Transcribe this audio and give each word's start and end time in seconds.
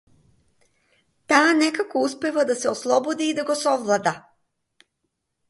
Таа 1.33 1.51
некако 1.57 2.01
успева 2.07 2.47
да 2.53 2.57
се 2.63 2.71
ослободи 2.73 3.29
и 3.29 3.37
да 3.41 3.47
го 3.51 3.59
совлада. 3.61 4.17